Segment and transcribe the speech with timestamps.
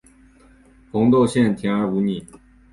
[0.91, 2.25] 红豆馅甜而不腻